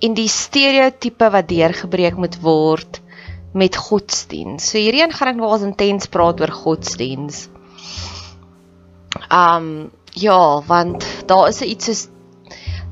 en 0.00 0.14
die 0.14 0.28
stereotipe 0.30 1.30
wat 1.34 1.48
deurgebreek 1.50 2.16
moet 2.16 2.38
word 2.42 3.00
met 3.58 3.76
godsdiens. 3.76 4.70
So 4.70 4.78
hierheen 4.78 5.12
gaan 5.14 5.32
ek 5.32 5.40
nog 5.40 5.56
as 5.56 5.66
intens 5.66 6.10
praat 6.12 6.40
oor 6.40 6.52
godsdiens. 6.52 7.48
Um 9.32 9.90
ja, 10.18 10.62
want 10.66 11.04
daar 11.30 11.48
is 11.48 11.60
iets 11.62 11.90
soos 11.90 12.06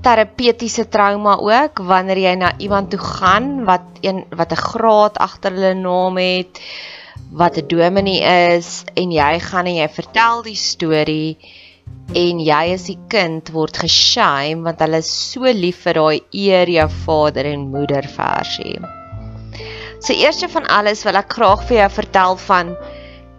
terapeutiese 0.07 0.87
trauma 0.89 1.35
ook 1.43 1.81
wanneer 1.83 2.21
jy 2.23 2.35
na 2.39 2.53
iemand 2.63 2.93
toe 2.93 3.01
gaan 3.03 3.65
wat 3.67 3.99
een 4.07 4.25
wat 4.31 4.53
'n 4.53 4.65
graad 4.71 5.19
agter 5.19 5.53
hulle 5.53 5.75
naam 5.75 6.17
het, 6.17 6.61
wat 7.31 7.57
'n 7.59 7.67
dominee 7.67 8.23
is 8.57 8.85
en 8.95 9.11
jy 9.11 9.39
gaan 9.41 9.67
en 9.67 9.75
jy 9.83 9.89
vertel 9.89 10.43
die 10.43 10.57
storie 10.57 11.39
en 12.17 12.39
jy 12.41 12.63
as 12.73 12.87
die 12.89 12.99
kind 13.13 13.51
word 13.53 13.77
geshame 13.83 14.65
want 14.65 14.81
hulle 14.85 15.03
is 15.05 15.11
so 15.11 15.51
lief 15.53 15.83
vir 15.85 15.99
daai 15.99 16.21
eer 16.45 16.71
jou 16.73 16.87
vader 17.05 17.49
en 17.51 17.67
moeder 17.73 18.07
versie. 18.09 18.79
So 20.01 20.15
eerste 20.15 20.49
van 20.53 20.69
alles 20.71 21.05
wil 21.05 21.19
ek 21.21 21.35
graag 21.37 21.67
vir 21.69 21.81
jou 21.83 21.91
vertel 21.99 22.39
van 22.47 22.75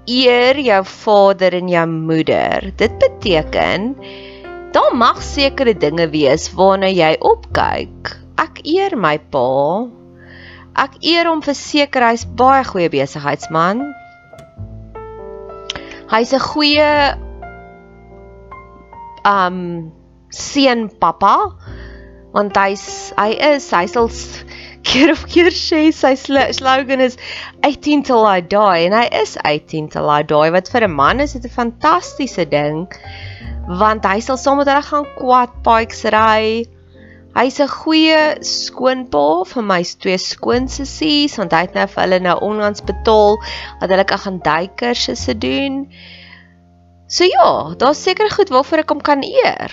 eer 0.07 0.59
jou 0.61 0.81
vader 0.87 1.57
en 1.57 1.69
jou 1.71 1.85
moeder. 1.91 2.71
Dit 2.77 2.97
beteken 3.01 3.93
daar 4.75 4.95
mag 4.95 5.21
sekere 5.23 5.73
dinge 5.73 6.09
wees 6.13 6.49
waarna 6.53 6.89
jy 6.91 7.13
opkyk. 7.25 8.13
Ek 8.37 8.61
eer 8.67 8.97
my 8.99 9.15
pa. 9.33 9.87
Ek 10.77 10.99
eer 11.01 11.25
hom 11.31 11.41
vir 11.41 11.57
seker 11.57 12.05
hy's 12.11 12.27
baie 12.37 12.61
goeie 12.67 12.91
besigheidsman. 12.93 13.81
Hy's 16.11 16.33
'n 16.33 16.43
goeie 16.51 17.17
um 19.33 19.59
seun 20.31 20.87
pappa 21.03 21.35
want 22.35 22.57
hy's 22.59 22.85
hy 23.17 23.31
is 23.53 23.69
hy 23.75 23.85
sal 23.93 24.11
keer 24.87 25.11
of 25.11 25.23
keer 25.31 25.51
sê 25.51 25.81
sy 25.95 26.13
slogan 26.59 27.03
is 27.03 27.17
18 27.69 28.03
till 28.09 28.27
I 28.27 28.39
die 28.55 28.85
en 28.87 28.95
hy 28.95 29.07
is 29.21 29.35
18 29.43 29.89
till 29.95 30.11
I 30.17 30.21
die 30.31 30.51
wat 30.55 30.71
vir 30.73 30.87
'n 30.87 30.95
man 31.01 31.25
is 31.25 31.35
dit 31.37 31.49
'n 31.49 31.57
fantastiese 31.59 32.45
ding 32.53 32.87
want 33.67 34.07
hy 34.07 34.19
sal 34.23 34.39
saam 34.39 34.61
met 34.61 34.69
hulle 34.71 34.83
gaan 34.89 35.07
quad 35.17 35.55
bikes 35.63 36.05
ry. 36.15 36.63
Hy's 37.35 37.59
'n 37.59 37.67
goeie 37.69 38.21
skoonpa 38.49 39.25
vir 39.49 39.63
my 39.71 39.81
twee 40.03 40.17
skoonsissies 40.17 41.35
want 41.37 41.51
hy 41.51 41.65
het 41.65 41.75
nou 41.75 41.87
vir 41.95 42.03
hulle 42.03 42.19
nou 42.29 42.37
onlangs 42.49 42.85
betaal 42.91 43.35
dat 43.81 43.91
hulle 43.91 44.07
kan 44.07 44.23
gaan 44.23 44.39
duikerse 44.39 45.35
doen 45.43 45.83
So 47.07 47.23
ja, 47.23 47.73
daar's 47.79 48.03
seker 48.03 48.27
goed 48.31 48.51
waarvoor 48.51 48.83
ek 48.83 48.91
hom 48.91 49.01
kan 49.01 49.23
eer. 49.23 49.71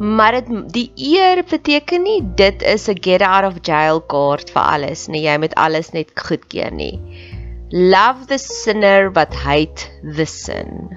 Maar 0.00 0.38
dit 0.38 0.50
die 0.72 0.86
eer 1.10 1.42
beteken 1.44 2.06
nie 2.06 2.20
dit 2.38 2.62
is 2.62 2.88
'n 2.88 3.02
get 3.02 3.22
out 3.22 3.44
of 3.44 3.58
jail 3.66 4.00
kaart 4.00 4.50
vir 4.54 4.62
alles 4.62 5.08
nie. 5.08 5.26
Jy 5.26 5.36
moet 5.38 5.54
alles 5.54 5.90
net 5.92 6.14
goedkeur 6.14 6.70
nie. 6.72 7.02
Love 7.70 8.26
the 8.26 8.38
sinner 8.38 9.10
but 9.10 9.34
hate 9.34 9.90
the 10.02 10.26
sin. 10.26 10.96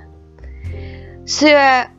So 1.26 1.48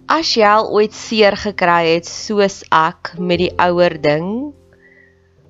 as 0.08 0.34
jy 0.36 0.46
al 0.46 0.70
ooit 0.70 0.94
seer 0.94 1.36
gekry 1.36 1.94
het 1.94 2.06
soos 2.06 2.62
ek 2.70 3.14
met 3.18 3.38
die 3.38 3.52
ouer 3.58 4.00
ding, 4.00 4.54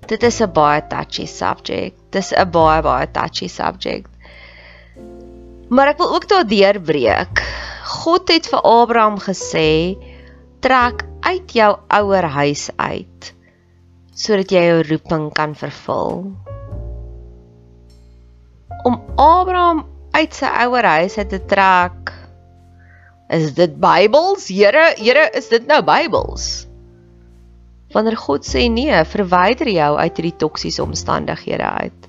dit 0.08 0.22
is 0.22 0.40
'n 0.40 0.52
baie 0.52 0.80
touchy 0.88 1.26
subject. 1.26 1.98
Dis 2.10 2.32
'n 2.32 2.50
baie 2.50 2.82
baie 2.82 3.06
touchy 3.12 3.48
subject. 3.48 4.13
Maar 5.68 5.94
ek 5.94 6.02
wil 6.02 6.14
ook 6.14 6.28
daar 6.28 6.46
deurbreek. 6.46 7.44
God 8.04 8.28
het 8.28 8.48
vir 8.48 8.60
Abraham 8.60 9.18
gesê: 9.18 9.96
"Trek 10.60 11.06
uit 11.24 11.52
jou 11.52 11.70
ouer 11.88 12.28
huis 12.28 12.70
uit 12.76 13.34
sodat 14.14 14.52
jy 14.54 14.62
jou 14.68 14.82
roeping 14.88 15.26
kan 15.34 15.54
vervul. 15.58 16.30
Om 18.86 19.00
Abraham 19.18 19.82
uit 20.14 20.36
sy 20.36 20.50
ouer 20.64 20.86
huis 21.00 21.18
uit 21.18 21.32
te 21.32 21.40
trek. 21.50 22.12
Is 23.34 23.54
dit 23.56 23.74
Bybels? 23.80 24.46
Here, 24.52 24.92
Here, 25.00 25.26
is 25.34 25.50
dit 25.50 25.66
nou 25.66 25.80
Bybels? 25.82 26.68
Wanneer 27.94 28.18
God 28.18 28.46
sê 28.46 28.66
nee, 28.70 28.94
verwyder 29.10 29.70
jou 29.70 29.90
uit 29.98 30.18
hierdie 30.18 30.36
toksiese 30.38 30.82
omstandighede 30.84 31.66
uit. 31.66 32.08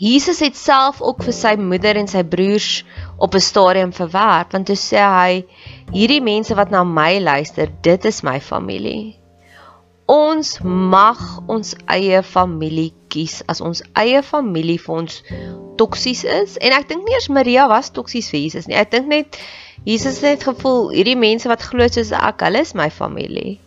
Jesus 0.00 0.38
het 0.40 0.56
self 0.56 1.02
ook 1.04 1.18
vir 1.26 1.34
sy 1.36 1.50
moeder 1.60 1.98
en 2.00 2.06
sy 2.08 2.22
broers 2.24 2.68
op 3.20 3.34
'n 3.36 3.44
stadium 3.44 3.90
verwerp 3.92 4.54
want 4.56 4.66
toe 4.70 4.76
sê 4.82 5.02
hy 5.04 5.44
hierdie 5.92 6.22
mense 6.24 6.56
wat 6.56 6.70
na 6.72 6.84
my 6.84 7.18
luister, 7.20 7.68
dit 7.82 8.04
is 8.04 8.22
my 8.22 8.40
familie. 8.40 9.20
Ons 10.08 10.58
mag 10.64 11.20
ons 11.46 11.76
eie 11.84 12.22
familie 12.22 12.94
kies 13.12 13.42
as 13.46 13.60
ons 13.60 13.84
eie 13.92 14.22
familie 14.22 14.80
vir 14.80 14.94
ons 15.02 15.22
toksies 15.76 16.24
is 16.24 16.56
en 16.56 16.72
ek 16.72 16.88
dink 16.88 17.04
nie 17.04 17.14
eers 17.18 17.28
Maria 17.28 17.68
was 17.68 17.92
toksies 17.92 18.30
vir 18.32 18.40
Jesus 18.40 18.66
nie. 18.66 18.80
Ek 18.80 18.90
dink 18.90 19.06
net 19.06 19.36
Jesus 19.84 20.20
het 20.24 20.48
gevoel 20.48 20.94
hierdie 20.96 21.20
mense 21.28 21.48
wat 21.48 21.62
glo 21.62 21.88
soos 21.88 22.12
ek, 22.12 22.40
hulle 22.40 22.64
is 22.64 22.72
my 22.74 22.88
familie. 22.88 23.60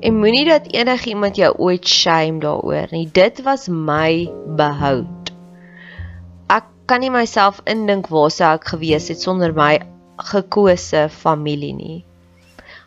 En 0.00 0.14
moenie 0.14 0.44
dat 0.46 0.72
enigiemand 0.72 1.36
jou 1.36 1.50
ooit 1.58 1.88
shame 1.88 2.38
daaroor 2.38 2.86
nie. 2.94 3.08
Dit 3.12 3.42
was 3.42 3.66
my 3.68 4.30
behoud. 4.56 5.32
Ek 6.46 6.68
kan 6.86 7.02
nie 7.02 7.10
myself 7.10 7.58
indink 7.66 8.06
waar 8.14 8.30
sou 8.30 8.52
ek 8.54 8.70
gewees 8.76 9.10
het 9.10 9.18
sonder 9.26 9.54
my 9.56 9.80
gekose 10.30 11.08
familie 11.10 11.74
nie. 11.74 11.98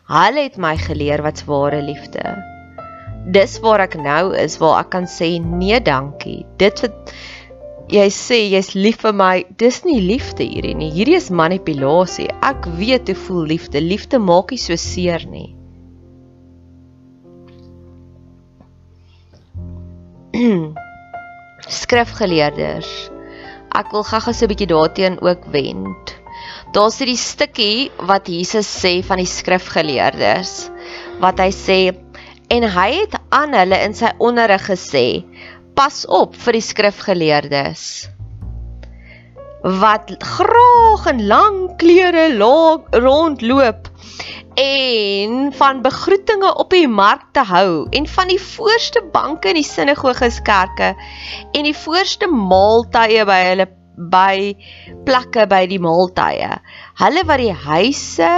Hulle 0.08 0.48
het 0.48 0.56
my 0.56 0.72
geleer 0.80 1.20
wat's 1.22 1.44
ware 1.44 1.82
liefde. 1.84 2.24
Dis 3.32 3.60
waar 3.60 3.84
ek 3.84 4.00
nou 4.00 4.32
is 4.32 4.56
waar 4.64 4.80
ek 4.80 4.92
kan 4.96 5.04
sê 5.04 5.34
nee 5.36 5.84
dankie. 5.84 6.42
Dit 6.56 6.80
wat 6.80 7.12
jy 7.92 8.08
sê 8.08 8.40
jy's 8.56 8.72
lief 8.72 9.04
vir 9.04 9.12
my, 9.12 9.34
dis 9.60 9.84
nie 9.84 10.00
liefde 10.00 10.48
hierdie 10.48 10.78
nie. 10.80 10.94
Hierdie 10.96 11.20
is 11.20 11.28
manipulasie. 11.28 12.32
Ek 12.40 12.64
weet 12.80 13.12
hoe 13.12 13.24
voel 13.28 13.50
liefde. 13.52 13.84
Liefde 13.84 14.16
maak 14.18 14.56
nie 14.56 14.64
so 14.64 14.80
seer 14.80 15.28
nie. 15.28 15.52
Skrifgeleerders. 21.92 22.88
Ek 23.76 23.92
wil 23.92 24.04
gou-gou 24.08 24.32
so 24.32 24.46
'n 24.46 24.52
bietjie 24.52 24.70
daarteen 24.72 25.20
ook 25.20 25.44
wend. 25.52 26.16
Daar's 26.72 26.98
hierdie 26.98 27.20
stukkie 27.20 27.90
wat 28.08 28.28
Jesus 28.28 28.64
sê 28.66 29.04
van 29.04 29.20
die 29.20 29.28
skrifgeleerders 29.28 30.70
wat 31.20 31.38
hy 31.38 31.50
sê 31.52 31.92
en 32.48 32.64
hy 32.64 32.90
het 32.96 33.14
aan 33.28 33.52
hulle 33.52 33.78
in 33.84 33.94
sy 33.94 34.08
onderrig 34.18 34.64
gesê: 34.72 35.24
"Pas 35.76 36.06
op 36.08 36.34
vir 36.34 36.52
die 36.52 36.64
skrifgeleerdes." 36.64 38.08
wat 39.62 40.10
graag 40.18 41.06
in 41.06 41.26
lang 41.26 41.76
klere 41.78 42.34
rondloop 42.90 43.88
en 44.54 45.52
van 45.52 45.82
begroetinge 45.82 46.54
op 46.60 46.70
die 46.70 46.88
mark 46.88 47.24
te 47.32 47.44
hou 47.48 47.86
en 47.90 48.06
van 48.06 48.28
die 48.28 48.40
voorste 48.40 49.02
banke 49.12 49.52
in 49.52 49.60
die 49.60 49.66
sinagoges 49.66 50.42
kerke 50.44 50.92
en 51.52 51.64
die 51.64 51.76
voorste 51.76 52.28
maaltye 52.28 53.24
by 53.28 53.38
hulle 53.48 53.68
by 54.12 54.52
plekke 55.06 55.46
by 55.48 55.64
die 55.70 55.80
maaltye. 55.82 56.50
Hulle 57.00 57.24
wat 57.28 57.40
die 57.40 57.54
huise 57.64 58.32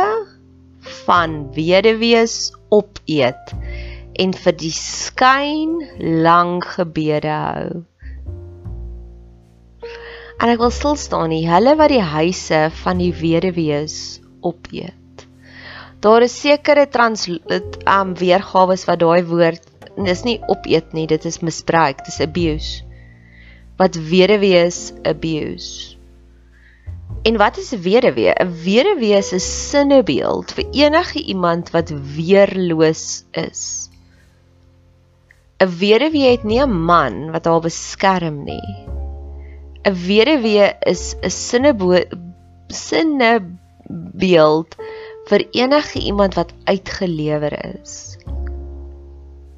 van 1.07 1.37
weduwees 1.57 2.53
opeet 2.75 3.55
en 4.21 4.35
vir 4.35 4.59
die 4.59 4.75
skyn 4.75 5.79
lang 6.27 6.59
gebede 6.75 7.35
hou. 7.35 7.85
En 10.43 10.51
ek 10.51 10.61
wil 10.61 10.75
stil 10.75 10.99
staan 11.01 11.31
nie 11.33 11.47
hulle 11.49 11.75
wat 11.79 11.95
die 11.95 12.03
huise 12.03 12.67
van 12.83 13.01
die 13.03 13.15
weduwees 13.15 14.21
opeet 14.45 15.04
Daar 16.05 16.23
is 16.23 16.41
sekere 16.41 16.89
trans 16.89 17.29
um 17.29 18.11
weergawe 18.21 18.77
wat 18.87 19.01
daai 19.01 19.25
woord 19.25 19.63
dis 19.97 20.23
nie 20.27 20.41
opeet 20.51 20.93
nie, 20.93 21.07
dit 21.07 21.25
is 21.25 21.41
misbruik, 21.41 22.05
dis 22.05 22.21
abuse. 22.21 22.83
Wat 23.81 23.97
weduwee 23.97 24.67
is 24.67 24.93
abuse. 25.07 25.97
En 27.25 27.39
wat 27.41 27.57
is 27.59 27.73
'n 27.73 27.81
weduwee? 27.81 28.35
'n 28.37 28.53
Weduwee 28.65 29.17
is 29.17 29.33
'n 29.33 29.41
sinnebeeld 29.41 30.53
vir 30.53 30.67
enige 30.73 31.23
iemand 31.23 31.71
wat 31.71 31.89
weerloos 32.17 33.25
is. 33.33 33.89
'n 35.61 35.71
Weduwee 35.79 36.31
het 36.31 36.45
nie 36.45 36.61
'n 36.61 36.85
man 36.91 37.31
wat 37.31 37.45
haar 37.45 37.61
beskerm 37.61 38.45
nie. 38.45 38.87
'n 39.89 39.97
Weduwee 40.07 40.73
is 40.81 41.17
'n 41.23 41.33
sinnebeeld 42.69 44.77
vir 45.31 45.47
enige 45.57 46.01
iemand 46.01 46.35
wat 46.35 46.53
uitgelewer 46.65 47.57
is. 47.73 48.17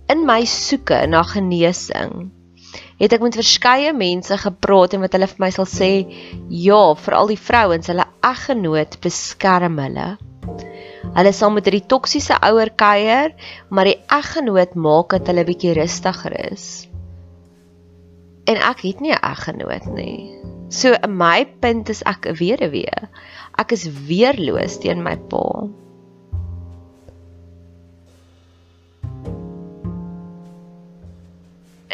In 0.07 0.25
my 0.27 0.45
soeke 0.47 1.07
na 1.11 1.23
genesing 1.27 2.31
het 3.01 3.13
ek 3.13 3.25
met 3.25 3.37
verskeie 3.37 3.93
mense 3.93 4.37
gepraat 4.41 4.95
en 4.97 5.03
wat 5.05 5.17
hulle 5.17 5.29
vir 5.29 5.43
my 5.43 5.51
sal 5.53 5.69
sê, 5.69 5.91
ja, 6.49 6.81
veral 6.97 7.29
die 7.33 7.41
vrouens, 7.41 7.91
hulle 7.93 8.07
eggenoot 8.25 8.97
beskerm 9.05 9.77
hulle. 9.83 10.09
Hulle 11.17 11.33
sal 11.37 11.53
met 11.55 11.69
hierdie 11.69 11.85
toksiese 11.89 12.39
ouer 12.45 12.73
kuier, 12.77 13.35
maar 13.69 13.89
die 13.89 13.99
eggenoot 14.13 14.75
maak 14.81 15.17
dat 15.17 15.31
hulle 15.33 15.47
bietjie 15.49 15.77
rustiger 15.77 16.37
is. 16.49 16.87
En 18.47 18.61
ek 18.63 18.85
het 18.87 19.01
nie 19.01 19.13
'n 19.13 19.25
eggenoot 19.33 19.87
nie. 19.93 20.56
So 20.69 20.97
my 21.09 21.47
punt 21.61 21.89
is 21.89 22.03
ek 22.03 22.27
'n 22.27 22.35
weduwee. 22.35 23.09
Ek 23.59 23.73
is 23.73 23.87
weerloos 23.87 24.79
teen 24.83 25.03
my 25.03 25.17
pa. 25.17 25.69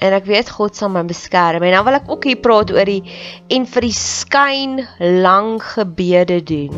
En 0.03 0.17
ek 0.17 0.25
weet 0.27 0.51
God 0.51 0.75
sal 0.75 0.91
my 0.91 1.05
beskerm. 1.07 1.63
En 1.63 1.77
dan 1.77 1.85
wil 1.85 2.01
ek 2.01 2.11
ook 2.11 2.25
hier 2.25 2.41
praat 2.43 2.73
oor 2.75 2.89
die 2.89 3.05
en 3.49 3.67
vir 3.67 3.87
die 3.87 3.95
skyn 3.95 4.81
lang 4.99 5.61
gebede 5.63 6.41
doen. 6.43 6.73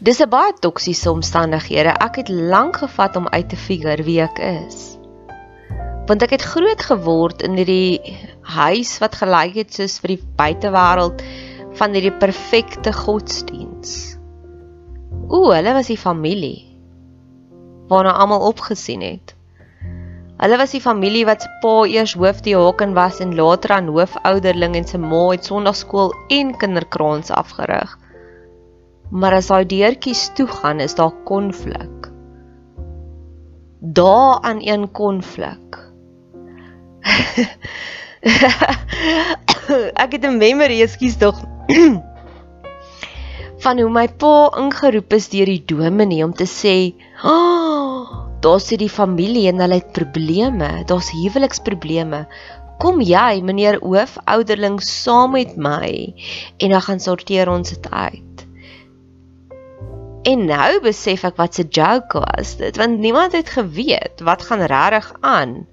Dis 0.00 0.22
'n 0.22 0.30
baie 0.32 0.54
toksiese 0.64 1.10
omstandighede. 1.10 1.92
Ek 1.92 2.16
het 2.16 2.28
lank 2.28 2.80
gevat 2.80 3.16
om 3.16 3.28
uit 3.28 3.48
te 3.48 3.56
figure 3.56 4.02
wie 4.02 4.22
ek 4.22 4.38
is. 4.38 4.99
Want 6.10 6.24
ek 6.26 6.32
het 6.34 6.42
groot 6.42 6.80
geword 6.82 7.44
in 7.46 7.54
hierdie 7.54 8.00
huis 8.50 8.96
wat 8.98 9.14
gelyk 9.20 9.60
het 9.60 9.76
soos 9.76 10.00
vir 10.02 10.16
die 10.16 10.22
buitewêreld 10.40 11.20
van 11.78 11.94
hierdie 11.94 12.16
perfekte 12.18 12.90
godsdiens. 12.96 14.16
Ooh, 15.30 15.52
hulle 15.54 15.76
was 15.76 15.92
die 15.92 16.00
familie 16.00 16.66
waarna 17.90 18.16
almal 18.22 18.42
opgesien 18.48 19.02
het. 19.06 19.34
Hulle 20.40 20.56
was 20.56 20.72
die 20.74 20.82
familie 20.82 21.26
wat 21.28 21.44
se 21.44 21.50
pa 21.62 21.72
eers 21.90 22.14
hoofdiaken 22.18 22.94
was 22.96 23.18
en 23.22 23.34
later 23.38 23.74
aan 23.76 23.90
hoofouderling 23.92 24.78
en 24.78 24.86
se 24.88 24.98
ma 24.98 25.24
het 25.28 25.46
sonnaarskool 25.46 26.14
en 26.32 26.54
kinderkraans 26.58 27.30
afgerig. 27.34 27.92
Maar 29.10 29.36
as 29.38 29.50
daai 29.50 29.66
deurtjies 29.66 30.30
toe 30.38 30.46
gaan, 30.48 30.80
is 30.80 30.94
daar 30.98 31.14
konflik. 31.28 32.10
Daar 33.78 34.40
aan 34.42 34.58
een 34.62 34.90
konflik. 34.90 35.89
Ek 40.04 40.12
het 40.12 40.24
'n 40.24 40.36
memory, 40.36 40.80
ekskuus 40.82 41.16
tog. 41.16 41.40
van 43.64 43.80
hoe 43.80 43.90
my 43.92 44.06
pa 44.08 44.48
ingeroep 44.56 45.12
is 45.12 45.28
deur 45.32 45.48
die 45.48 45.64
dominee 45.68 46.24
om 46.24 46.32
te 46.32 46.48
sê, 46.48 46.94
"Ag, 47.20 47.30
oh, 47.32 48.26
daar 48.40 48.60
sit 48.60 48.78
die 48.78 48.88
familie 48.88 49.48
en 49.48 49.60
hulle 49.60 49.74
het 49.74 49.92
probleme. 49.92 50.84
Daar's 50.86 51.10
huweliksprobleme. 51.12 52.26
Kom 52.78 53.00
jy, 53.00 53.42
meneer 53.44 53.78
hoofouderling, 53.80 54.80
saam 54.80 55.32
met 55.32 55.56
my 55.56 56.14
en 56.56 56.70
dan 56.70 56.82
gaan 56.82 57.00
sorteer 57.00 57.48
ons 57.48 57.68
dit 57.68 57.90
uit." 57.90 58.46
En 60.22 60.44
nou 60.44 60.80
besef 60.80 61.24
ek 61.24 61.36
wat 61.36 61.54
se 61.54 61.64
joke 61.64 62.20
was 62.20 62.56
dit, 62.56 62.76
want 62.76 62.98
niemand 62.98 63.32
het 63.32 63.48
geweet 63.48 64.20
wat 64.20 64.42
gaan 64.42 64.60
regtig 64.60 65.12
aan 65.20 65.66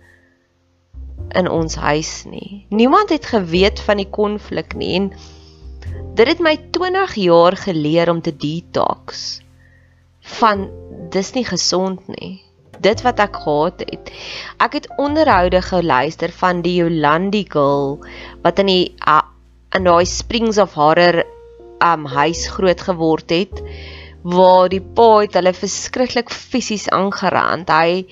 in 1.37 1.49
ons 1.49 1.75
huis 1.75 2.23
nie. 2.29 2.65
Niemand 2.69 3.09
het 3.09 3.25
geweet 3.25 3.79
van 3.83 4.01
die 4.01 4.09
konflik 4.09 4.75
nie 4.75 4.93
en 4.95 5.11
dit 6.17 6.27
het 6.27 6.41
my 6.41 6.55
20 6.73 7.15
jaar 7.21 7.57
geleer 7.57 8.09
om 8.09 8.21
te 8.21 8.33
detox 8.33 9.41
van 10.39 10.67
dis 11.13 11.33
nie 11.35 11.45
gesond 11.47 12.07
nie. 12.07 12.41
Dit 12.83 13.01
wat 13.01 13.19
ek 13.23 13.39
gehad 13.41 13.81
het. 13.89 14.11
Ek 14.61 14.77
het 14.77 14.89
onderhoude 15.01 15.61
geluister 15.65 16.33
van 16.41 16.61
die 16.65 16.77
Yolandi 16.81 17.45
girl 17.49 17.97
wat 18.43 18.59
in 18.61 18.69
die 18.69 18.85
uh, 19.07 19.23
in 19.75 19.87
daai 19.87 20.05
Springs 20.05 20.57
of 20.61 20.75
Horror 20.77 21.23
um 21.83 22.05
huis 22.09 22.47
groot 22.53 22.81
geword 22.81 23.29
het 23.33 23.61
waar 24.27 24.67
die 24.69 24.81
pa 24.81 25.21
het 25.23 25.37
hulle 25.37 25.53
verskriklik 25.55 26.31
fisies 26.33 26.87
aangerand. 26.91 27.69
Hy 27.69 28.07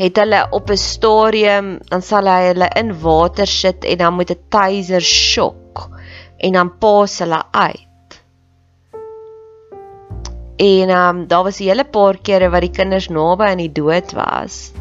het 0.00 0.16
hulle 0.16 0.46
op 0.56 0.70
'n 0.70 0.80
stadium 0.80 1.66
dan 1.88 2.02
sal 2.02 2.26
hy 2.26 2.40
hulle 2.48 2.68
in 2.80 2.92
water 3.00 3.46
sit 3.46 3.84
en 3.84 3.98
dan 3.98 4.16
met 4.16 4.30
'n 4.30 4.44
taser 4.48 5.00
shock 5.00 5.88
en 6.36 6.52
dan 6.52 6.78
paas 6.78 7.18
hulle 7.18 7.42
uit. 7.50 8.22
En 10.56 10.88
ehm 10.88 11.16
um, 11.16 11.26
daar 11.26 11.42
was 11.42 11.60
'n 11.60 11.68
hele 11.68 11.84
paar 11.84 12.16
kere 12.16 12.48
wat 12.50 12.60
die 12.60 12.70
kinders 12.70 13.08
naby 13.08 13.44
aan 13.44 13.64
die 13.64 13.72
dood 13.72 14.12
was. 14.12 14.72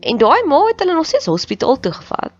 En 0.00 0.16
daai 0.16 0.42
ma 0.44 0.64
het 0.66 0.80
hulle 0.80 0.94
nog 0.94 1.06
steeds 1.06 1.26
hospitaal 1.26 1.80
toe 1.80 1.92
gevat 1.92 2.32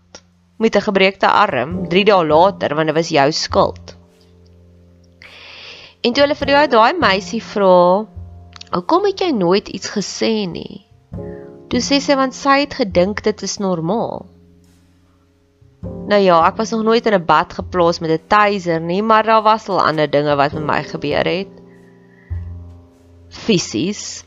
met 0.57 0.75
'n 0.75 0.81
gebreekte 0.81 1.27
arm 1.27 1.87
3 1.89 2.05
dae 2.05 2.25
later 2.25 2.75
want 2.75 2.87
dit 2.87 2.95
was 2.95 3.09
jou 3.09 3.31
skuld. 3.31 3.97
En 6.01 6.13
toe 6.13 6.23
hulle 6.23 6.35
vir 6.35 6.49
jou 6.49 6.67
daai 6.67 6.93
meisie 6.99 7.43
vra, 7.43 8.05
"Hoekom 8.71 9.05
het 9.05 9.19
jy 9.19 9.29
nooit 9.31 9.67
iets 9.67 9.89
gesê 9.89 10.49
nie?" 10.49 10.85
Toe 11.75 11.81
sê 11.83 11.97
sy 11.99 12.15
want 12.15 12.31
sy 12.31 12.61
het 12.61 12.77
gedink 12.79 13.19
dit 13.25 13.41
is 13.43 13.57
normaal. 13.59 14.21
Nou 16.07 16.19
ja, 16.23 16.37
ek 16.47 16.55
was 16.55 16.69
nog 16.71 16.85
nooit 16.87 17.03
in 17.09 17.17
'n 17.17 17.25
bad 17.27 17.51
geplaas 17.57 17.99
met 17.99 18.11
'n 18.15 18.27
taser 18.31 18.79
nie, 18.79 19.01
maar 19.03 19.27
daar 19.27 19.43
was 19.43 19.67
al 19.67 19.81
ander 19.83 20.07
dinge 20.07 20.35
wat 20.35 20.53
met 20.53 20.63
my 20.63 20.83
gebeur 20.83 21.27
het. 21.27 21.51
Fisies 23.27 24.23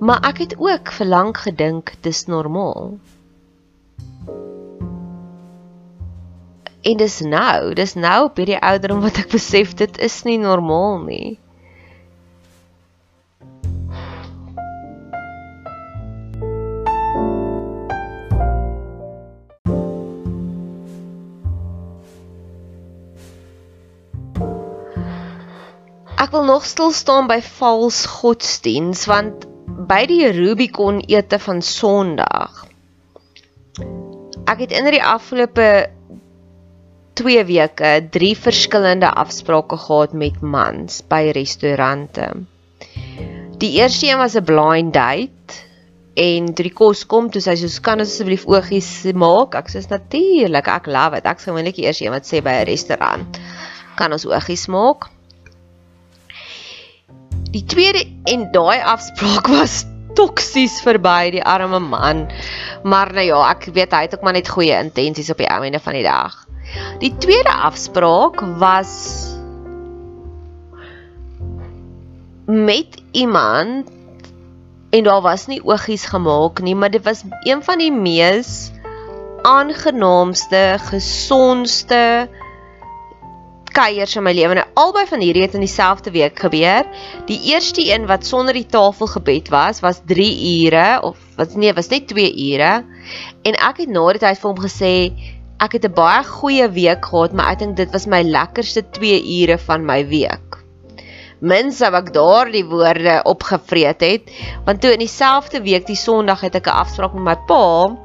Maar 0.00 0.26
ek 0.26 0.38
het 0.38 0.54
ook 0.58 0.90
vir 0.90 1.06
lank 1.06 1.36
gedink 1.38 1.94
dis 2.00 2.26
normaal. 2.26 2.98
En 6.82 6.96
dis 6.96 7.20
nou, 7.20 7.74
dis 7.74 7.94
nou 7.94 8.24
op 8.24 8.36
hierdie 8.36 8.58
ouderdom 8.58 9.00
wat 9.00 9.22
ek 9.22 9.30
besef 9.30 9.74
dit 9.78 9.98
is 9.98 10.22
nie 10.26 10.38
normaal 10.42 10.98
nie. 11.06 11.38
Wil 26.32 26.44
nog 26.44 26.64
stil 26.64 26.90
staan 26.96 27.26
by 27.28 27.40
vals 27.44 28.06
godsdiens 28.08 29.04
want 29.10 29.44
by 29.88 30.06
die 30.08 30.30
Rubicon 30.32 31.02
ete 31.04 31.36
van 31.38 31.60
Sondag. 31.60 32.62
Ek 34.48 34.62
het 34.64 34.72
in 34.72 34.88
die 34.88 35.02
afgelope 35.04 35.66
2 37.20 37.44
weke 37.50 37.92
3 38.16 38.32
verskillende 38.46 39.12
afsprake 39.12 39.76
gehad 39.84 40.16
met 40.16 40.40
mans 40.40 41.02
by 41.12 41.28
restaurante. 41.36 42.30
Die 43.60 43.74
eerste 43.76 44.08
een 44.08 44.18
was 44.18 44.34
'n 44.34 44.44
blind 44.48 44.96
date 44.96 45.60
en 46.16 46.54
toe 46.54 46.64
die 46.64 46.72
kos 46.72 47.06
kom, 47.06 47.30
toe 47.30 47.40
sy 47.44 47.54
soos 47.60 47.80
kan 47.80 48.00
asseblief 48.00 48.46
oogies 48.46 49.04
maak. 49.12 49.54
Ek 49.54 49.68
sê 49.68 49.84
natuurlik, 49.88 50.68
ek 50.68 50.86
love 50.86 51.16
it. 51.16 51.26
Ek 51.26 51.40
sê 51.40 51.52
die 51.52 51.84
eerste 51.84 52.04
een 52.04 52.12
wat 52.12 52.24
sê 52.24 52.40
by 52.40 52.50
'n 52.60 52.66
restaurant 52.66 53.38
kan 53.96 54.12
ons 54.12 54.26
oogies 54.26 54.66
maak. 54.66 55.10
Die 57.52 57.64
tweede 57.68 58.06
en 58.24 58.46
daai 58.52 58.80
afspraak 58.80 59.48
was 59.58 59.82
toksies 60.16 60.78
verby 60.84 61.32
die 61.36 61.44
arme 61.44 61.80
man. 61.84 62.26
Maar 62.84 63.12
nou 63.12 63.26
ja, 63.26 63.42
ek 63.52 63.68
weet 63.76 63.92
hy 63.92 64.06
het 64.06 64.16
ook 64.16 64.24
maar 64.24 64.36
net 64.36 64.48
goeie 64.48 64.76
intensies 64.76 65.32
op 65.32 65.40
die 65.40 65.48
einde 65.48 65.80
van 65.80 65.96
die 65.98 66.06
dag. 66.06 66.36
Die 67.02 67.12
tweede 67.20 67.52
afspraak 67.52 68.40
was 68.60 68.92
met 72.46 73.00
iemand 73.12 73.90
en 74.92 75.04
daar 75.04 75.22
was 75.24 75.46
nie 75.48 75.60
oogies 75.64 76.04
gemaak 76.04 76.60
nie, 76.60 76.74
maar 76.76 76.90
dit 76.92 77.04
was 77.04 77.22
een 77.48 77.62
van 77.64 77.80
die 77.80 77.92
mees 77.92 78.70
aangenaamste, 79.42 80.76
gesondste 80.88 82.28
kuiers 83.72 84.16
in 84.16 84.24
my 84.26 84.32
lewe. 84.36 84.56
Nou 84.58 84.66
albei 84.80 85.04
van 85.10 85.22
hierdie 85.24 85.44
het 85.44 85.56
in 85.58 85.64
dieselfde 85.64 86.12
week 86.14 86.38
gebeur. 86.38 86.86
Die 87.28 87.40
eerste 87.52 87.84
een 87.88 88.06
wat 88.10 88.26
sonder 88.26 88.56
die 88.56 88.66
tafel 88.66 89.10
gebed 89.14 89.50
was, 89.52 89.80
was 89.84 90.02
3 90.06 90.28
ure 90.66 91.00
of 91.02 91.18
wat 91.36 91.56
nee, 91.56 91.72
was 91.74 91.88
net 91.92 92.08
2 92.12 92.32
ure. 92.52 92.72
En 93.42 93.58
ek 93.70 93.84
het 93.84 93.92
na 93.92 94.06
dit 94.12 94.26
hy 94.28 94.34
vir 94.38 94.50
hom 94.50 94.62
gesê 94.62 94.94
ek 95.62 95.76
het 95.78 95.84
'n 95.86 95.94
baie 95.94 96.24
goeie 96.24 96.68
week 96.68 97.04
gehad, 97.06 97.32
maar 97.32 97.52
ek 97.52 97.58
dink 97.58 97.76
dit 97.76 97.90
was 97.92 98.06
my 98.06 98.22
lekkerste 98.22 98.82
2 98.98 99.22
ure 99.42 99.58
van 99.58 99.86
my 99.86 100.00
week. 100.06 100.58
Mens 101.40 101.78
sou 101.78 101.92
ek 101.94 102.12
daardie 102.14 102.64
woorde 102.64 103.20
opgevreet 103.24 104.00
het, 104.00 104.30
want 104.64 104.80
toe 104.80 104.92
in 104.92 105.02
dieselfde 105.02 105.62
week 105.62 105.86
die 105.86 105.98
Sondag 105.98 106.40
het 106.40 106.54
ek 106.54 106.66
'n 106.66 106.80
afspraak 106.82 107.14
met 107.14 107.24
my 107.24 107.36
pa 107.46 107.96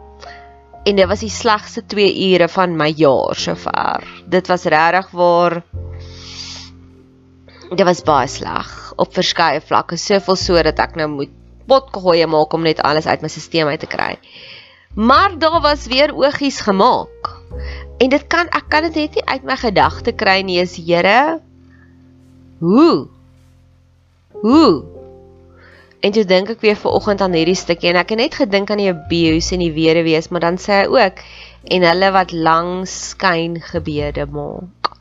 en 0.87 0.95
dit 0.95 1.07
was 1.09 1.23
die 1.25 1.31
slegste 1.31 1.83
2 1.83 2.07
ure 2.31 2.47
van 2.47 2.75
my 2.79 2.87
jaar 2.95 3.35
sover. 3.35 4.05
Dit 4.31 4.47
was 4.47 4.63
regtig 4.71 5.09
waar 5.11 5.61
dit 7.67 7.83
was 7.83 8.03
baie 8.07 8.29
sleg 8.31 8.69
op 8.95 9.11
verskeie 9.13 9.59
vlakke, 9.61 9.99
soveel 9.99 10.39
so 10.39 10.61
dat 10.63 10.79
ek 10.79 10.95
nou 10.95 11.09
moet 11.11 11.33
potgooi 11.67 12.23
maak 12.31 12.53
om 12.55 12.63
net 12.63 12.79
alles 12.87 13.07
uit 13.07 13.21
my 13.21 13.27
stelsel 13.27 13.73
uit 13.73 13.83
te 13.83 13.91
kry. 13.91 14.13
Maar 14.95 15.35
daar 15.37 15.59
was 15.61 15.89
weer 15.91 16.15
oogies 16.15 16.61
gemaak. 16.63 17.35
En 17.99 18.09
dit 18.09 18.27
kan 18.31 18.47
ek 18.47 18.69
kan 18.71 18.87
dit 18.87 18.95
net 18.95 19.19
nie 19.19 19.25
uit 19.27 19.43
my 19.43 19.57
gedagte 19.59 20.15
kry 20.15 20.39
nie, 20.47 20.61
is 20.63 20.77
Here. 20.79 21.41
Hoe? 22.63 23.07
Hoe? 24.41 24.96
En 26.07 26.13
toe 26.15 26.23
dink 26.23 26.53
ek 26.53 26.61
weer 26.63 26.77
ver 26.79 26.93
oggend 26.95 27.19
aan 27.19 27.33
hierdie 27.35 27.57
stukkie 27.59 27.89
en 27.91 27.97
ek 27.99 28.13
het 28.13 28.19
net 28.21 28.35
gedink 28.39 28.69
aan 28.71 28.79
die 28.79 28.91
abuse 28.93 29.51
en 29.57 29.63
die 29.65 29.73
weduwees, 29.75 30.29
maar 30.31 30.45
dan 30.45 30.59
sê 30.61 30.77
hy 30.77 30.85
ook 30.93 31.19
en 31.75 31.83
hulle 31.83 32.11
wat 32.15 32.31
langs 32.31 32.93
skyn 33.09 33.57
gebede 33.59 34.23
maak. 34.31 34.93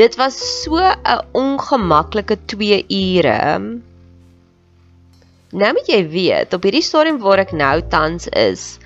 Dit 0.00 0.16
was 0.16 0.38
so 0.62 0.80
'n 0.80 1.20
ongemaklike 1.36 2.38
2 2.54 2.78
ure. 2.88 3.60
Nou 5.52 5.72
moet 5.76 5.88
jy 5.92 6.00
weet, 6.08 6.54
op 6.54 6.62
hierdie 6.62 6.88
stadium 6.88 7.18
waar 7.18 7.44
ek 7.44 7.52
nou 7.52 7.82
tans 7.92 8.28
is, 8.32 8.78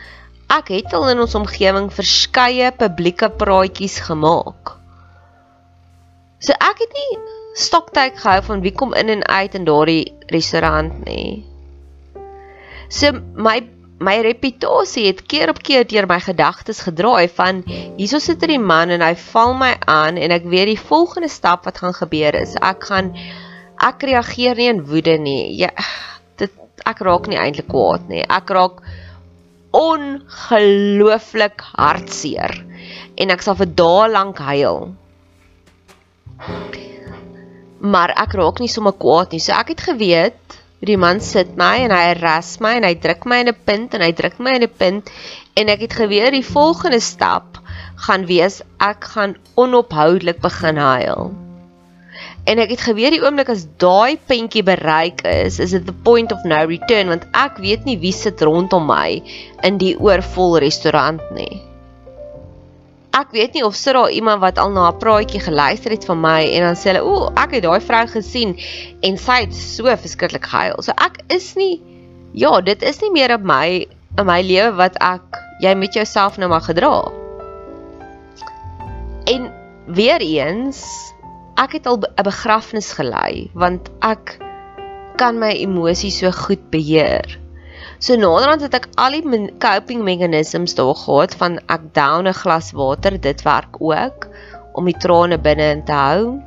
ek 0.49 0.75
het 0.75 0.93
al 0.97 1.09
in 1.13 1.21
ons 1.21 1.39
omgewing 1.39 1.93
verskeie 1.93 2.73
publieke 2.73 3.31
praatjies 3.31 4.01
gemaak. 4.09 4.75
So 6.41 6.53
ek 6.53 6.83
het 6.83 6.93
nie 6.99 7.34
stoktyk 7.55 8.19
gehou 8.19 8.43
van 8.43 8.63
wie 8.65 8.73
kom 8.75 8.95
in 8.99 9.09
en 9.09 9.23
uit 9.27 9.55
in 9.55 9.65
daardie 9.65 10.13
restaurant 10.33 11.05
nie. 11.07 11.45
So 12.89 13.13
my 13.35 13.61
my 14.05 14.17
reputasie 14.27 15.07
het 15.07 15.23
keer 15.31 15.53
op 15.53 15.61
keer 15.63 15.87
deur 15.87 16.07
my 16.11 16.19
gedagtes 16.21 16.83
gedraai 16.85 17.29
van 17.37 17.63
hierso 17.97 18.19
sit 18.19 18.43
'n 18.43 18.61
man 18.61 18.91
en 18.91 19.01
hy 19.01 19.15
val 19.15 19.55
my 19.55 19.77
aan 19.87 20.17
en 20.17 20.31
ek 20.31 20.45
weet 20.45 20.67
die 20.67 20.87
volgende 20.89 21.29
stap 21.29 21.65
wat 21.65 21.79
gaan 21.79 21.95
gebeur 21.95 22.35
is 22.35 22.57
ek 22.61 22.85
gaan 22.91 23.15
ek 23.81 24.03
reageer 24.03 24.57
nie 24.57 24.69
in 24.69 24.85
woede 24.87 25.19
nie. 25.19 25.57
Ja, 25.57 25.71
dit 26.37 26.51
ek 26.87 26.99
raak 27.01 27.27
nie 27.27 27.39
eintlik 27.39 27.69
kwaad 27.69 28.09
nie. 28.09 28.23
Ek 28.23 28.51
raak 28.51 28.83
ongelooflik 29.71 31.63
hartseer 31.75 32.65
en 33.17 33.31
ek 33.31 33.43
sal 33.43 33.55
vir 33.55 33.67
dae 33.67 34.09
lank 34.11 34.39
huil 34.39 34.95
maar 37.85 38.15
ek 38.17 38.37
raak 38.41 38.61
nie 38.63 38.71
sommer 38.73 38.95
kwaad 38.97 39.35
nie. 39.35 39.43
So 39.43 39.53
ek 39.53 39.75
het 39.75 39.85
geweet 39.89 40.61
die 40.85 40.99
man 41.01 41.21
sit 41.25 41.55
my 41.57 41.87
en 41.87 41.93
hy 41.95 42.13
ras 42.19 42.59
my 42.65 42.75
en 42.79 42.85
hy 42.85 42.95
druk 43.01 43.25
my 43.29 43.41
in 43.45 43.49
'n 43.53 43.61
punt 43.69 43.95
en 43.97 44.05
hy 44.05 44.13
druk 44.13 44.39
my 44.39 44.53
in 44.57 44.65
'n 44.67 44.75
punt 44.79 45.11
en 45.57 45.69
ek 45.69 45.81
het 45.87 45.95
geweet 46.01 46.33
die 46.37 46.45
volgende 46.45 47.01
stap 47.01 47.61
gaan 48.07 48.27
wees 48.27 48.61
ek 48.81 49.05
gaan 49.15 49.37
onophoudelik 49.55 50.41
begin 50.41 50.77
huil. 50.77 51.33
En 52.45 52.59
ek 52.59 52.71
het 52.77 52.81
geweet 52.89 53.17
die 53.17 53.25
oomblik 53.25 53.49
as 53.49 53.67
daai 53.79 54.19
puntjie 54.29 54.63
bereik 54.63 55.25
is, 55.25 55.59
is 55.59 55.73
it 55.73 55.87
the 55.87 55.97
point 56.05 56.33
of 56.33 56.45
no 56.45 56.65
return 56.67 57.09
want 57.09 57.25
ek 57.33 57.59
weet 57.59 57.85
nie 57.85 57.99
wie 57.99 58.13
sit 58.13 58.41
rondom 58.41 58.87
my 58.87 59.23
in 59.63 59.79
die 59.79 59.97
oorvol 59.97 60.59
restaurant 60.59 61.21
nie 61.33 61.74
ek 63.15 63.31
weet 63.31 63.55
nie 63.55 63.65
of 63.65 63.77
sit 63.79 63.95
daar 63.95 64.11
iemand 64.11 64.41
wat 64.43 64.59
al 64.59 64.71
na 64.75 64.91
'n 64.91 64.99
praatjie 64.99 65.41
geluister 65.41 65.91
het 65.91 66.05
van 66.05 66.21
my 66.21 66.43
en 66.51 66.63
dan 66.67 66.77
sê 66.77 66.93
hulle, 66.93 67.05
"Ooh, 67.07 67.31
ek 67.37 67.51
het 67.55 67.63
daai 67.63 67.81
vrou 67.81 68.07
gesien 68.07 68.59
en 69.03 69.17
sy 69.17 69.41
het 69.47 69.55
so 69.55 69.85
verskriklik 69.85 70.47
gehuil." 70.47 70.83
So 70.83 70.93
ek 70.97 71.23
is 71.29 71.55
nie 71.55 71.81
ja, 72.33 72.61
dit 72.61 72.83
is 72.83 73.01
nie 73.01 73.13
meer 73.15 73.35
op 73.35 73.43
my 73.47 73.87
in 74.19 74.27
my 74.27 74.41
lewe 74.43 74.75
wat 74.79 74.97
ek 75.03 75.39
jy 75.63 75.75
met 75.75 75.95
jouself 75.95 76.39
nou 76.39 76.49
maar 76.51 76.65
gedra. 76.67 77.13
En 79.31 79.53
weer 79.87 80.21
eens, 80.21 80.83
ek 81.57 81.73
het 81.79 81.87
al 81.87 82.03
'n 82.03 82.23
begrafnis 82.23 82.93
gelei 82.93 83.51
want 83.55 83.91
ek 84.01 84.39
kan 85.17 85.39
my 85.39 85.53
emosies 85.55 86.19
so 86.19 86.31
goed 86.31 86.71
beheer. 86.71 87.44
So 88.05 88.19
naderhand 88.21 88.61
het 88.61 88.75
ek 88.77 88.91
al 89.01 89.15
die 89.17 89.45
coping 89.63 90.03
mechanisms 90.05 90.75
daar 90.77 90.97
gehad 90.99 91.35
van 91.41 91.55
ek 91.73 91.87
down 91.97 92.29
'n 92.29 92.37
glas 92.37 92.73
water, 92.77 93.17
dit 93.17 93.43
werk 93.43 93.81
ook 93.81 94.27
om 94.77 94.85
die 94.85 94.99
trane 95.05 95.39
binne 95.39 95.71
in 95.77 95.85
te 95.85 95.93
hou. 95.93 96.43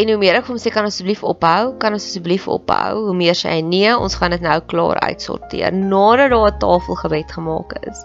En 0.00 0.08
hoe 0.08 0.16
meer 0.16 0.38
ek 0.38 0.46
hom 0.48 0.56
sê 0.56 0.72
kan 0.72 0.88
asseblief 0.88 1.20
ophou, 1.22 1.74
kan 1.76 1.92
asseblief 1.92 2.48
ophou, 2.48 3.04
hoe 3.10 3.14
meer 3.14 3.36
sê 3.36 3.50
hy 3.50 3.60
nee, 3.60 3.92
ons 3.92 4.14
gaan 4.14 4.30
dit 4.30 4.40
nou 4.40 4.60
klaar 4.60 4.96
uitsorteer 5.04 5.72
nadat 5.72 6.30
daar 6.30 6.52
'n 6.52 6.58
tafelgebed 6.58 7.32
gemaak 7.32 7.76
is. 7.90 8.04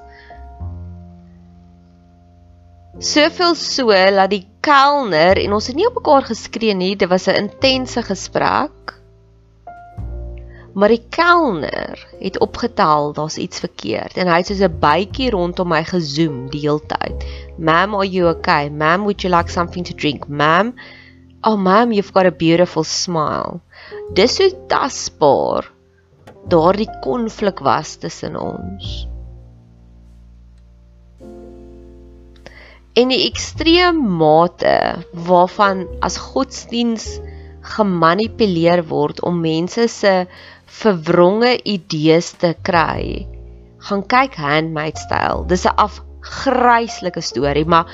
Soveel 3.00 3.55
so 3.55 3.88
dat 3.91 4.29
die 4.29 4.47
kelner 4.59 5.38
en 5.38 5.53
ons 5.53 5.67
het 5.67 5.75
nie 5.75 5.88
op 5.88 5.95
mekaar 6.03 6.24
geskree 6.24 6.74
nie, 6.74 6.95
dit 6.95 7.09
was 7.09 7.27
'n 7.27 7.47
intense 7.47 8.01
gesprek. 8.01 8.85
Maar 10.75 10.91
die 10.91 11.03
kelner 11.15 12.01
het 12.20 12.39
opgetel 12.44 13.13
daar's 13.15 13.38
iets 13.39 13.63
verkeerd 13.63 14.17
en 14.20 14.27
hy 14.27 14.41
het 14.41 14.51
soos 14.51 14.63
'n 14.67 14.79
bytjie 14.82 15.29
rondom 15.32 15.72
my 15.72 15.84
gezoom 15.88 16.50
die 16.51 16.62
hele 16.67 16.84
tyd. 16.91 17.24
Ma'am, 17.58 17.96
are 17.96 18.10
you 18.10 18.29
okay? 18.29 18.70
Ma'am, 18.70 19.08
would 19.08 19.24
you 19.24 19.32
like 19.32 19.50
something 19.50 19.86
to 19.88 19.96
drink? 19.96 20.27
Ma'am, 20.27 20.75
oh 21.44 21.55
ma'am, 21.55 21.91
you've 21.91 22.13
got 22.13 22.25
a 22.25 22.32
beautiful 22.32 22.84
smile. 22.84 23.62
Dis 24.13 24.36
so 24.36 24.50
tasbaar 24.67 25.72
daardie 26.48 26.89
konflik 27.01 27.60
was 27.60 27.96
tussen 27.96 28.36
ons. 28.36 29.08
en 32.96 33.12
die 33.12 33.25
ekstreem 33.27 33.98
mate 34.20 34.75
waarvan 35.27 35.84
as 36.05 36.15
godsdiens 36.32 37.17
gemanipuleer 37.75 38.86
word 38.88 39.20
om 39.27 39.41
mense 39.44 39.88
se 39.91 40.13
verwronge 40.65 41.55
idees 41.63 42.34
te 42.41 42.55
kry. 42.63 43.27
Gaan 43.86 44.03
kyk 44.10 44.36
Handmaid's 44.41 45.05
Tale. 45.10 45.45
Dis 45.48 45.65
'n 45.65 45.77
afgryslike 45.77 47.22
storie, 47.22 47.65
maar 47.65 47.86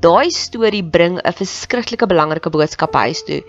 daai 0.00 0.30
storie 0.30 0.84
bring 0.84 1.18
'n 1.18 1.32
verskriklike 1.32 2.06
belangrike 2.06 2.50
boodskap 2.50 2.94
huis 2.94 3.24
toe. 3.24 3.42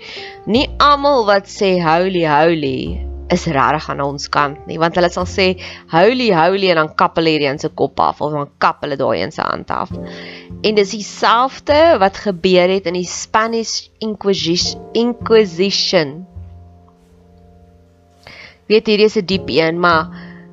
Nie 0.45 0.69
almal 0.79 1.25
wat 1.25 1.48
sê 1.48 1.81
holy 1.81 2.25
holy 2.25 3.05
is 3.29 3.45
regtig 3.45 3.89
aan 3.89 4.01
ons 4.01 4.29
kant 4.33 4.65
nie, 4.67 4.79
want 4.81 4.95
hulle 4.98 5.09
sal 5.13 5.27
sê 5.29 5.53
holy 5.91 6.31
holy 6.33 6.71
en 6.71 6.81
dan 6.81 6.95
kap 6.95 7.19
hulle 7.19 7.36
hierdie 7.36 7.51
in 7.51 7.62
se 7.62 7.69
kop 7.69 8.00
af 8.00 8.21
of 8.21 8.33
dan 8.33 8.50
kap 8.57 8.81
hulle 8.81 8.98
daai 8.98 9.21
in 9.21 9.31
se 9.31 9.41
hand 9.41 9.71
af. 9.71 9.91
En 10.63 10.75
dis 10.75 10.95
dieselfde 10.95 12.00
wat 12.01 12.17
gebeur 12.25 12.69
het 12.69 12.86
in 12.89 12.98
die 12.98 13.05
Spanish 13.05 13.89
Inquisition. 14.00 16.25
Weet 18.69 18.89
hierdie 18.91 19.09
is 19.09 19.17
'n 19.17 19.25
diep 19.25 19.49
een, 19.49 19.79
maar 19.79 20.09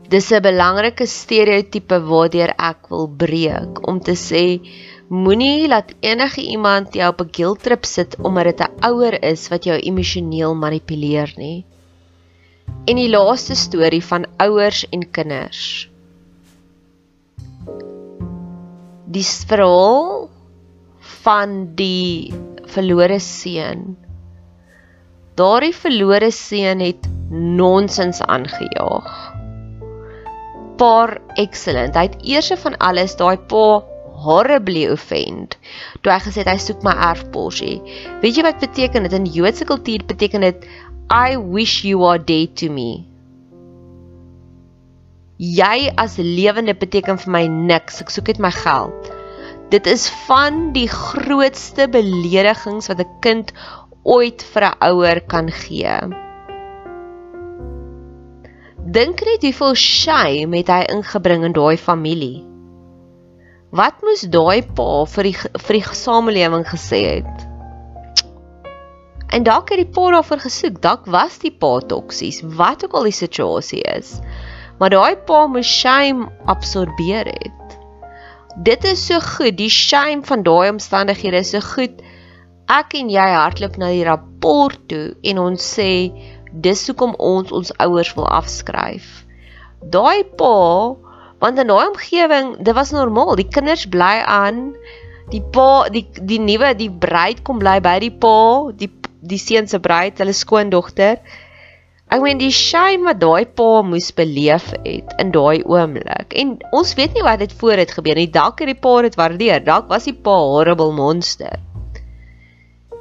dis 0.09 0.31
'n 0.33 0.43
belangrike 0.43 1.07
stereotipe 1.07 1.99
waardeur 2.11 2.53
ek 2.57 2.89
wil 2.91 3.09
breek 3.23 3.83
om 3.89 4.01
te 4.01 4.17
sê 4.29 4.45
moenie 5.09 5.69
laat 5.69 5.95
enige 6.01 6.43
iemand 6.43 6.95
jou 6.95 7.09
op 7.13 7.21
'n 7.21 7.35
guilt 7.37 7.63
trip 7.63 7.85
sit 7.85 8.17
omdat 8.23 8.45
dit 8.45 8.61
'n 8.61 8.73
ouer 8.91 9.23
is 9.23 9.49
wat 9.49 9.65
jou 9.65 9.79
emosioneel 9.79 10.55
manipuleer 10.55 11.33
nie. 11.37 11.65
En 12.87 12.97
die 12.97 13.11
laaste 13.11 13.55
storie 13.55 14.05
van 14.05 14.27
ouers 14.37 14.87
en 14.91 15.11
kinders 15.11 15.91
die 19.17 19.25
verhaal 19.25 20.29
van 21.23 21.53
die 21.79 22.35
verlore 22.75 23.19
seun. 23.23 23.95
Daardie 25.37 25.75
verlore 25.77 26.31
seun 26.33 26.81
het 26.81 27.09
nonsens 27.29 28.23
aangejaag. 28.25 29.11
Paar 30.81 31.19
excellent. 31.37 31.97
Hy 31.97 32.07
het 32.09 32.17
eers 32.25 32.49
van 32.63 32.77
alles 32.81 33.17
daai 33.21 33.37
pa 33.51 33.67
horribly 34.25 34.87
offend. 34.89 35.59
Toe 36.01 36.15
hy 36.15 36.21
gesê 36.25 36.45
hy 36.49 36.57
soek 36.61 36.81
my 36.87 36.95
erfporsie. 37.11 37.83
Weet 38.23 38.39
jy 38.39 38.47
wat 38.47 38.65
beteken 38.65 39.05
dit 39.05 39.17
in 39.19 39.29
Joodse 39.35 39.69
kultuur 39.69 40.07
beteken 40.09 40.47
dit 40.47 40.65
I 41.13 41.37
wish 41.37 41.85
you 41.85 42.07
are 42.09 42.19
dead 42.19 42.57
to 42.63 42.73
me. 42.73 43.05
Jy 45.37 45.91
as 46.01 46.17
lewende 46.17 46.73
beteken 46.73 47.21
vir 47.21 47.33
my 47.33 47.45
niks. 47.47 48.01
Ek 48.01 48.09
soek 48.15 48.33
net 48.33 48.41
my 48.41 48.55
geld. 48.57 49.13
Dit 49.69 49.85
is 49.91 50.07
van 50.25 50.71
die 50.73 50.89
grootste 50.89 51.91
beledigings 51.93 52.89
wat 52.89 53.05
'n 53.05 53.21
kind 53.21 53.53
ooit 54.15 54.45
vir 54.53 54.65
'n 54.69 54.79
ouer 54.91 55.21
kan 55.33 55.51
gee. 55.51 55.99
Dink 58.97 59.25
net 59.29 59.43
hoeveel 59.43 59.75
shame 59.75 60.57
het 60.57 60.71
hy 60.71 60.83
ingebring 60.95 61.45
in 61.45 61.53
daai 61.53 61.77
familie. 61.77 62.45
Wat 63.71 64.03
moes 64.03 64.23
daai 64.39 64.63
pa 64.63 65.05
vir 65.05 65.31
die 65.31 65.37
vir 65.67 65.79
die 65.79 65.85
samelewing 66.03 66.65
gesê 66.65 67.03
het? 67.19 67.47
En 69.35 69.43
dalk 69.43 69.69
het 69.75 69.83
die 69.83 69.93
pa 69.99 70.11
daarvoor 70.15 70.39
gesoek, 70.49 70.83
dalk 70.83 71.07
was 71.07 71.39
die 71.39 71.51
pa 71.51 71.79
toksies, 71.79 72.43
wat 72.43 72.85
ook 72.85 72.95
al 72.95 73.11
die 73.11 73.19
situasie 73.25 73.83
is 73.83 74.21
maar 74.79 74.93
daai 74.93 75.17
pa 75.29 75.47
moes 75.47 75.69
shame 75.69 76.29
absorbeer 76.53 77.31
het. 77.31 77.79
Dit 78.65 78.85
is 78.89 79.05
so 79.07 79.21
goed, 79.21 79.57
die 79.57 79.73
shame 79.73 80.25
van 80.25 80.45
daai 80.45 80.71
omstandighede 80.73 81.41
is 81.45 81.53
so 81.55 81.61
goed. 81.61 82.03
Ek 82.67 82.97
en 82.99 83.11
jy 83.13 83.25
hardloop 83.31 83.77
na 83.79 83.93
die 83.95 84.05
rapport 84.07 84.79
toe 84.91 85.15
en 85.23 85.39
ons 85.39 85.67
sê 85.77 86.11
dis 86.51 86.87
hoekom 86.89 87.15
ons 87.23 87.53
ons 87.55 87.73
ouers 87.85 88.13
wil 88.17 88.27
afskryf. 88.27 89.07
Daai 89.95 90.25
pa, 90.41 90.57
want 91.43 91.63
in 91.63 91.71
daai 91.71 91.87
omgewing, 91.93 92.57
dit 92.67 92.75
was 92.75 92.91
normaal, 92.97 93.37
die 93.39 93.47
kinders 93.47 93.87
bly 93.87 94.17
aan 94.27 94.73
die 95.31 95.43
pa 95.55 95.87
die 95.95 96.07
die 96.19 96.43
nuwe 96.43 96.73
die 96.79 96.91
bruid 96.91 97.43
kom 97.47 97.59
bly 97.63 97.79
by 97.83 97.97
die 98.03 98.15
pa 98.15 98.37
die 98.79 98.91
die 99.27 99.41
seun 99.43 99.67
se 99.67 99.81
bruid 99.83 100.23
hulle 100.23 100.35
skoondogter 100.35 101.19
Ek 102.07 102.21
meen 102.23 102.39
die 102.39 102.53
shame 102.55 103.03
wat 103.03 103.19
daai 103.19 103.47
pa 103.59 103.81
moes 103.83 104.13
beleef 104.15 104.69
het 104.85 105.15
in 105.23 105.33
daai 105.35 105.65
oomblik. 105.67 106.37
En 106.39 106.53
ons 106.71 106.93
weet 106.95 107.17
nie 107.19 107.25
wat 107.27 107.41
dit 107.43 107.55
voor 107.59 107.83
het 107.83 107.97
gebeur 107.97 108.21
nie. 108.21 108.29
Dalk 108.31 108.63
het 108.63 108.71
die 108.71 108.79
pa 108.79 108.93
dit 109.03 109.19
waardeer. 109.19 109.65
Dalk 109.67 109.91
was 109.91 110.07
die 110.07 110.15
pa 110.15 110.37
horrible 110.39 110.95
monster. 110.95 111.59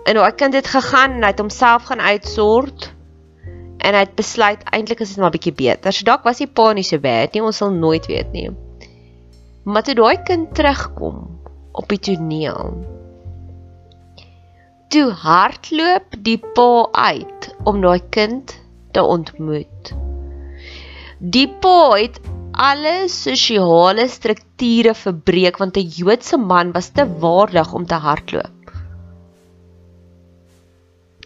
En 0.05 0.19
daai 0.19 0.35
kind 0.37 0.53
het 0.53 0.67
gegaan 0.69 1.17
en 1.17 1.23
hy 1.25 1.31
het 1.33 1.41
homself 1.41 1.87
gaan 1.89 2.01
uitsort 2.01 2.91
en 3.85 3.93
hy 3.93 4.01
het 4.03 4.15
besluit 4.17 4.61
eintlik 4.73 5.01
is 5.01 5.13
dit 5.13 5.21
maar 5.21 5.33
bietjie 5.33 5.53
beter. 5.53 5.93
So 5.93 6.05
dalk 6.05 6.25
was 6.25 6.41
die 6.41 6.49
pa 6.49 6.71
nie 6.73 6.85
so 6.85 7.01
bad 7.01 7.33
nie. 7.33 7.41
Ons 7.45 7.61
sal 7.61 7.73
nooit 7.73 8.05
weet 8.09 8.31
nie. 8.33 8.49
Maar 9.65 9.85
toe 9.85 9.97
daai 9.97 10.21
kind 10.27 10.53
terugkom 10.57 11.23
op 11.73 11.89
die 11.89 11.99
toneel. 12.09 12.73
Toe 14.93 15.09
hardloop 15.25 16.17
die 16.25 16.37
pa 16.57 16.69
uit 17.09 17.49
om 17.65 17.81
daai 17.81 18.01
kind 18.13 18.55
te 18.93 19.03
ontmoet. 19.03 19.93
Die 21.19 21.47
pa 21.61 21.77
het 21.97 22.21
alle 22.55 23.07
sosiale 23.11 24.05
strukture 24.07 24.93
verbreek 24.95 25.57
want 25.59 25.77
'n 25.77 25.89
Joodse 25.97 26.37
man 26.37 26.71
was 26.71 26.89
te 26.89 27.05
waardig 27.19 27.73
om 27.73 27.85
te 27.85 27.99
hardloop. 28.07 28.54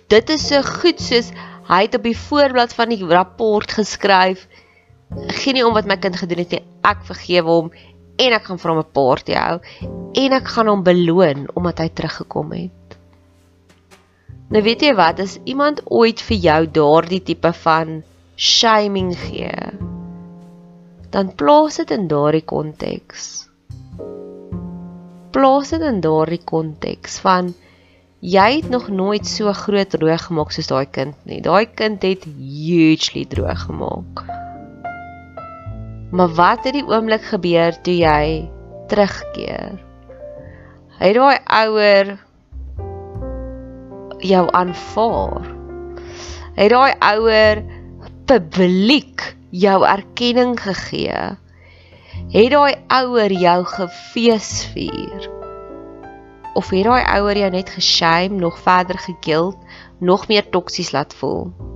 Dit 0.09 0.31
is 0.33 0.47
so 0.49 0.61
goed 0.65 0.97
soos 1.05 1.27
hy 1.69 1.83
het 1.85 1.95
op 1.99 2.05
die 2.07 2.17
voorblad 2.17 2.71
van 2.73 2.89
die 2.89 3.05
rapport 3.05 3.75
geskryf: 3.77 4.47
"Geen 5.41 5.59
nie 5.59 5.65
om 5.65 5.75
wat 5.77 5.85
my 5.85 5.99
kind 6.01 6.17
gedoen 6.17 6.41
het 6.41 6.55
nie. 6.55 6.63
Ek 6.81 7.03
vergewe 7.05 7.45
hom 7.49 7.69
en 8.17 8.33
ek 8.33 8.49
gaan 8.49 8.57
vir 8.57 8.71
hom 8.71 8.79
'n 8.81 8.91
party 8.97 9.37
hou 9.37 9.59
en 10.23 10.37
ek 10.39 10.47
gaan 10.55 10.67
hom 10.67 10.83
beloon 10.83 11.45
omdat 11.53 11.79
hy 11.79 11.89
teruggekom 11.89 12.51
het." 12.57 12.97
Nou 14.49 14.63
weet 14.65 14.81
jy 14.81 14.95
wat, 14.97 15.19
as 15.19 15.37
iemand 15.45 15.81
ooit 15.85 16.21
vir 16.25 16.37
jou 16.37 16.61
daardie 16.79 17.21
tipe 17.21 17.53
van 17.53 18.01
shaming 18.35 19.13
gee, 19.13 19.53
dan 21.13 21.35
plaas 21.35 21.77
dit 21.77 21.91
in 21.91 22.07
daardie 22.07 22.45
konteks. 22.45 23.49
Plaas 25.29 25.69
dit 25.69 25.81
in 25.81 26.01
daardie 26.01 26.41
konteks 26.43 27.19
van 27.19 27.53
jy 28.19 28.59
het 28.59 28.69
nog 28.69 28.89
nooit 28.91 29.27
so 29.27 29.51
groot 29.53 29.89
droog 29.89 30.25
gemaak 30.27 30.51
soos 30.51 30.67
daai 30.67 30.85
kind 30.91 31.15
nie. 31.23 31.39
Daai 31.41 31.65
kind 31.65 32.03
het 32.03 32.25
hugely 32.27 33.25
droog 33.25 33.65
gemaak. 33.67 34.23
Maar 36.11 36.33
wat 36.35 36.63
het 36.63 36.73
die 36.73 36.87
oomblik 36.87 37.23
gebeur 37.31 37.75
toe 37.81 37.95
jy 37.95 38.49
terugkeer? 38.91 39.79
Hy 40.99 41.11
daai 41.15 41.37
ouer 41.63 42.17
jou 44.19 44.45
aanvaar. 44.51 45.47
Het 46.59 46.71
daai 46.75 46.93
ouer 46.99 47.63
publiek 48.27 49.35
jou 49.55 49.79
erkenning 49.87 50.57
gegee? 50.59 51.37
Het 52.35 52.51
daai 52.51 52.75
ouer 52.99 53.31
jou 53.31 53.59
gefeesvier? 53.63 55.38
Of 56.59 56.69
het 56.75 56.83
daai 56.83 57.05
ouer 57.15 57.37
jou 57.39 57.51
net 57.51 57.69
geshame, 57.71 58.35
nog 58.35 58.59
verder 58.59 58.97
gekild, 58.99 59.57
nog 59.99 60.27
meer 60.27 60.49
toksies 60.49 60.91
laat 60.91 61.13
voel? 61.15 61.68